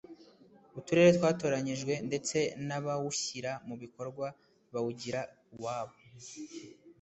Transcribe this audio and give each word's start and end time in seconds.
uturere 0.79 1.09
twatoranijwe 1.17 1.93
ndetse 2.07 2.37
n’abawushyira 2.67 3.51
mu 3.67 3.75
bikorwa 3.81 4.27
bawugira 4.73 5.21
uwabo 5.55 5.95